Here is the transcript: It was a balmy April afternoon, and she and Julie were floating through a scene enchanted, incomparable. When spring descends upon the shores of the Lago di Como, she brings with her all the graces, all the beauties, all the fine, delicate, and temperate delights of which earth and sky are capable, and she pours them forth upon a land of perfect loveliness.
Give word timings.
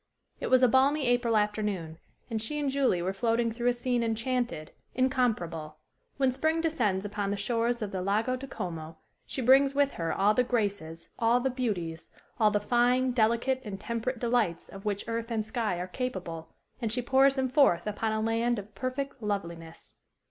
It 0.39 0.47
was 0.47 0.63
a 0.63 0.67
balmy 0.67 1.05
April 1.05 1.37
afternoon, 1.37 1.99
and 2.27 2.41
she 2.41 2.57
and 2.57 2.71
Julie 2.71 3.03
were 3.03 3.13
floating 3.13 3.51
through 3.51 3.67
a 3.67 3.73
scene 3.73 4.01
enchanted, 4.01 4.71
incomparable. 4.95 5.77
When 6.17 6.31
spring 6.31 6.59
descends 6.59 7.05
upon 7.05 7.29
the 7.29 7.37
shores 7.37 7.83
of 7.83 7.91
the 7.91 8.01
Lago 8.01 8.35
di 8.35 8.47
Como, 8.47 8.97
she 9.27 9.43
brings 9.43 9.75
with 9.75 9.91
her 9.93 10.11
all 10.11 10.33
the 10.33 10.43
graces, 10.43 11.09
all 11.19 11.39
the 11.39 11.51
beauties, 11.51 12.09
all 12.39 12.49
the 12.49 12.59
fine, 12.59 13.11
delicate, 13.11 13.61
and 13.63 13.79
temperate 13.79 14.17
delights 14.17 14.69
of 14.69 14.85
which 14.85 15.05
earth 15.07 15.29
and 15.29 15.45
sky 15.45 15.77
are 15.77 15.85
capable, 15.85 16.49
and 16.81 16.91
she 16.91 17.03
pours 17.03 17.35
them 17.35 17.47
forth 17.47 17.85
upon 17.85 18.11
a 18.11 18.21
land 18.21 18.57
of 18.57 18.73
perfect 18.73 19.21
loveliness. 19.21 19.97